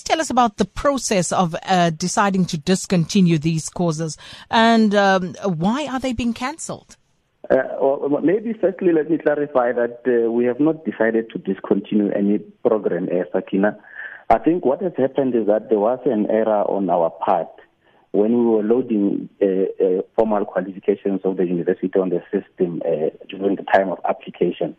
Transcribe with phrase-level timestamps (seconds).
[0.00, 4.16] please tell us about the process of uh, deciding to discontinue these courses
[4.50, 6.96] and um, why are they being cancelled?
[7.50, 12.10] Uh, well, maybe firstly, let me clarify that uh, we have not decided to discontinue
[12.12, 13.76] any program, uh, Sakina.
[14.30, 17.50] I think what has happened is that there was an error on our part
[18.12, 23.10] when we were loading uh, uh, formal qualifications of the university on the system uh,
[23.28, 24.76] during the time of application.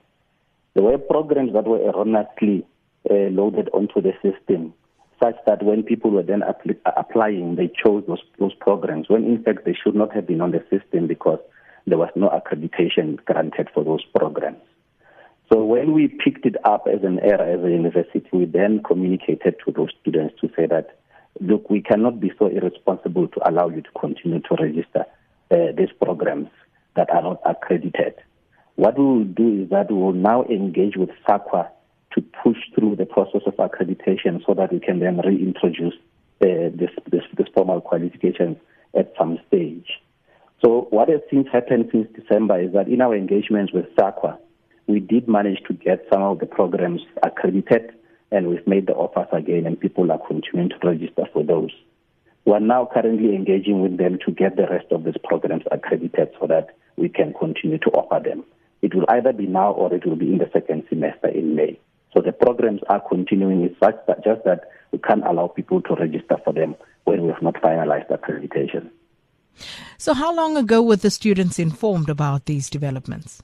[0.74, 2.66] There were programs that were erroneously
[3.10, 4.74] uh, loaded onto the system,
[5.22, 9.44] such that when people were then apl- applying, they chose those, those programs, when in
[9.44, 11.40] fact they should not have been on the system because
[11.86, 14.62] there was no accreditation granted for those programs.
[15.52, 19.56] So when we picked it up as an error as a university, we then communicated
[19.66, 20.98] to those students to say that
[21.40, 25.06] look, we cannot be so irresponsible to allow you to continue to register
[25.52, 26.50] uh, these programs
[26.96, 28.16] that are not accredited.
[28.76, 31.70] What we will do is that we will now engage with SAQA
[32.14, 35.94] to push through the process of accreditation so that we can then reintroduce
[36.42, 38.58] uh, this, this, this formal qualifications
[38.98, 39.88] at some stage.
[40.64, 44.38] So what has since happened since December is that in our engagements with SAQA,
[44.88, 47.94] we did manage to get some of the programs accredited
[48.32, 51.72] and we've made the offers again, and people are continuing to register for those.
[52.46, 56.30] We are now currently engaging with them to get the rest of these programs accredited
[56.40, 58.44] so that we can continue to offer them.
[58.82, 61.80] It will either be now or it will be in the second semester in May.
[62.14, 63.64] So the programs are continuing.
[63.64, 66.76] It's just that, just that we can't allow people to register for them
[67.06, 68.90] when we have not finalized accreditation.
[69.98, 73.44] So, how long ago were the students informed about these developments?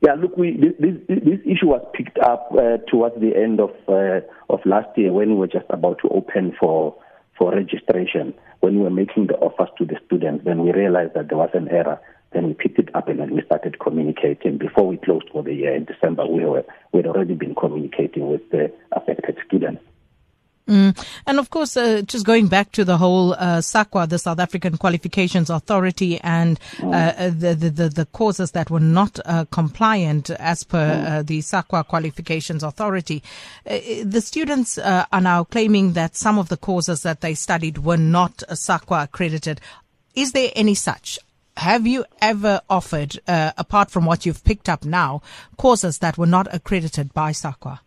[0.00, 3.70] Yeah, look, we, this, this, this issue was picked up uh, towards the end of
[3.88, 6.94] uh, of last year when we were just about to open for
[7.36, 8.34] for registration.
[8.60, 11.50] When we were making the offers to the students, then we realized that there was
[11.54, 12.00] an error.
[12.32, 14.58] Then we picked it up and then we started communicating.
[14.58, 18.28] Before we closed for the year in December, we were we had already been communicating
[18.28, 19.82] with the affected students.
[20.68, 20.94] Mm.
[21.26, 24.76] And of course, uh, just going back to the whole uh, SAQA, the South African
[24.76, 27.18] Qualifications Authority, and uh, mm.
[27.18, 31.08] uh the, the, the courses that were not uh, compliant as per mm.
[31.08, 33.22] Uh, the SAQA Qualifications Authority,
[33.64, 38.42] the students are now claiming that some of the courses that they studied were not
[38.50, 39.60] SAQA accredited.
[40.14, 41.18] Is there any such?
[41.58, 45.22] Have you ever offered, uh, apart from what you've picked up now,
[45.56, 47.80] courses that were not accredited by SAQA?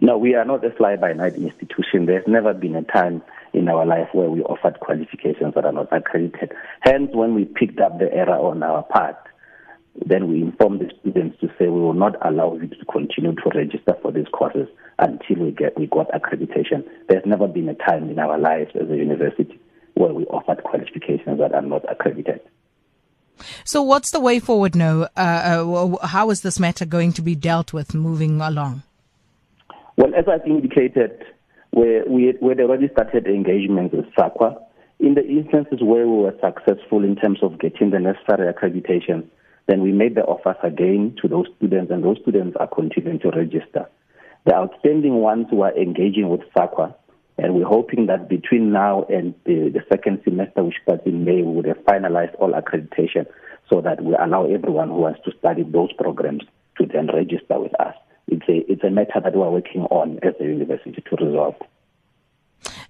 [0.00, 2.06] No, we are not a fly by night institution.
[2.06, 3.20] There's never been a time
[3.52, 6.52] in our life where we offered qualifications that are not accredited.
[6.80, 9.18] Hence, when we picked up the error on our part,
[10.06, 13.50] then we informed the students to say we will not allow you to continue to
[13.54, 14.68] register for these courses
[14.98, 16.82] until we get we got accreditation.
[17.10, 19.60] There's never been a time in our lives as a university
[19.92, 22.40] where we offered qualifications that are not accredited.
[23.64, 25.08] So, what's the way forward now?
[25.16, 28.82] Uh, uh, how is this matter going to be dealt with moving along?
[29.96, 31.24] Well, as I've indicated,
[31.72, 34.62] we, we, we had already started engagements with SAQA.
[35.00, 39.24] In the instances where we were successful in terms of getting the necessary accreditation,
[39.66, 43.30] then we made the offers again to those students, and those students are continuing to
[43.30, 43.88] register.
[44.44, 46.94] The outstanding ones who are engaging with SAQA,
[47.38, 51.42] and we're hoping that between now and the, the second semester, which starts in May,
[51.42, 53.26] we would have finalized all accreditation
[53.68, 56.42] so that we allow everyone who wants to study those programs
[56.78, 57.94] to then register with us
[58.28, 61.54] it's a it's a matter that we're working on as a university to resolve.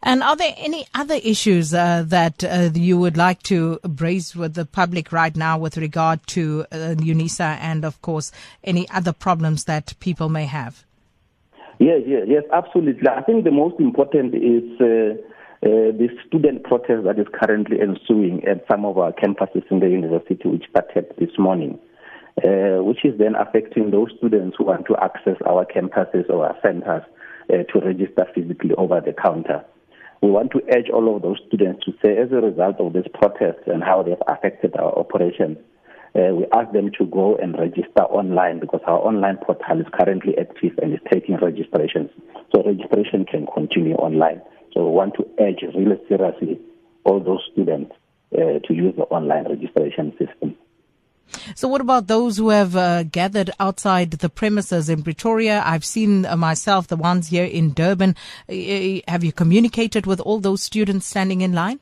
[0.04, 4.54] And are there any other issues uh, that uh, you would like to raise with
[4.54, 8.32] the public right now with regard to uh, UNISA and, of course,
[8.64, 10.84] any other problems that people may have?
[11.82, 13.08] Yes, yes, yes, absolutely.
[13.08, 15.18] I think the most important is uh,
[15.66, 19.88] uh, the student protest that is currently ensuing at some of our campuses in the
[19.88, 21.78] university, which started this morning
[22.38, 26.56] uh, which is then affecting those students who want to access our campuses or our
[26.62, 27.02] centers
[27.50, 29.62] uh, to register physically over the counter.
[30.22, 33.06] We want to urge all of those students to say, as a result of this
[33.12, 35.58] protest and how they've affected our operations,
[36.14, 40.36] uh, we ask them to go and register online because our online portal is currently
[40.38, 42.10] active and is taking registrations.
[42.54, 44.42] So registration can continue online.
[44.74, 46.60] So we want to urge really seriously
[47.04, 47.92] all those students
[48.34, 50.56] uh, to use the online registration system.
[51.54, 55.62] So, what about those who have uh, gathered outside the premises in Pretoria?
[55.64, 58.16] I've seen uh, myself the ones here in Durban.
[58.48, 61.80] Uh, uh, have you communicated with all those students standing in line?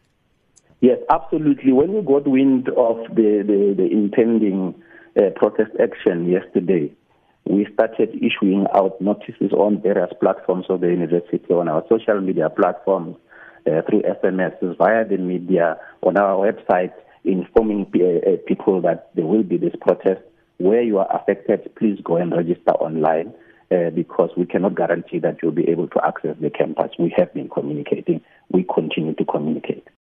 [0.80, 1.72] Yes, absolutely.
[1.72, 4.74] When we got wind of the, the, the impending
[5.16, 6.92] uh, protest action yesterday,
[7.44, 12.48] we started issuing out notices on various platforms of the university, on our social media
[12.48, 13.16] platforms,
[13.66, 16.92] uh, through SMS, via the media, on our website
[17.24, 20.22] informing uh, uh, people that there will be this protest.
[20.56, 23.34] Where you are affected, please go and register online.
[23.70, 26.90] uh, because we cannot guarantee that you'll be able to access the campus.
[26.98, 28.20] We have been communicating.
[28.50, 29.86] We continue to communicate.